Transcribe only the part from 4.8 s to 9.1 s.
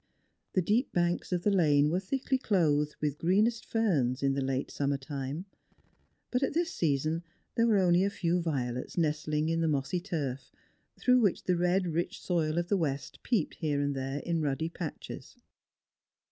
time; but at this season there were only a few violets